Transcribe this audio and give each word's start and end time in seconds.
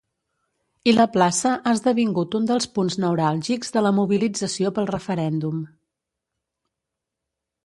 I 0.91 0.93
la 0.95 1.03
plaça 1.15 1.51
ha 1.57 1.73
esdevingut 1.79 2.37
un 2.41 2.49
dels 2.53 2.67
punts 2.79 2.97
neuràlgics 3.05 3.77
de 3.77 3.87
la 3.89 3.93
mobilització 4.01 4.73
pel 4.79 4.91
referèndum. 4.95 5.65